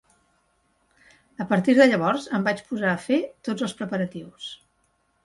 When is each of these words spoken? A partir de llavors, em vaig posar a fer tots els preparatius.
A 1.43 1.45
partir 1.51 1.75
de 1.79 1.87
llavors, 1.91 2.25
em 2.37 2.47
vaig 2.47 2.63
posar 2.71 2.89
a 2.93 2.97
fer 3.05 3.19
tots 3.49 3.67
els 3.69 3.77
preparatius. 3.83 4.49